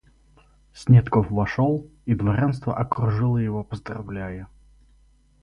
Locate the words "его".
3.37-3.63